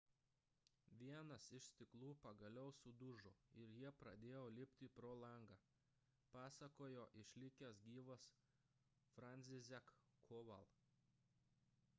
[0.99, 3.33] vienas iš stiklų pagaliau sudužo
[3.65, 5.59] ir jie pradėjo lipti pro langą–
[6.37, 8.27] pasakojo išlikęs gyvas
[9.19, 9.97] franciszek
[10.31, 10.73] kowal